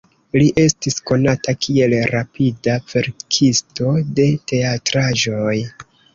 Li 0.41 0.45
estis 0.61 0.95
konata 1.09 1.53
kiel 1.65 1.93
rapida 2.13 2.79
verkisto 2.95 3.93
de 4.21 4.27
teatraĵoj. 4.55 5.55